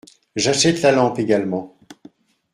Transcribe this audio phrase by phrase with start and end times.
[0.35, 1.75] J’achète la lampe également.